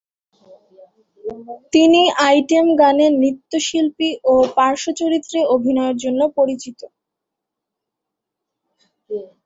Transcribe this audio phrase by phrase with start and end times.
[1.73, 6.79] তিনি আইটেম গানে নৃত্যশিল্পী ও পার্শ্বচরিত্রে অভিনয়ের জন্য পরিচিত।